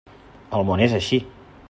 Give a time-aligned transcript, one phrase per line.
[0.59, 1.21] El món és així.